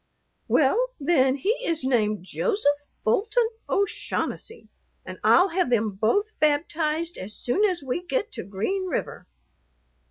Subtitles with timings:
[0.47, 4.67] "Well, then, he is named Joseph Bolton O'Shaughnessy,
[5.05, 9.27] and I'll have them both baptized as soon as we get to Green River."